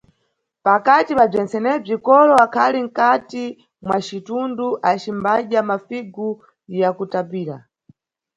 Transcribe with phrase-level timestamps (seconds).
[0.65, 3.45] Pakati pa bzentsenebzi, kolo akhali mkati
[3.85, 6.29] mwa citundu acimbadya mafigu
[6.79, 7.55] yakutapira.